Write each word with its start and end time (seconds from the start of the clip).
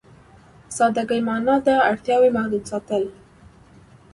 سادهګي 0.77 1.19
معنا 1.27 1.55
ده 1.65 1.75
اړتياوې 1.91 2.29
محدود 2.35 2.63
ساتل. 2.71 3.03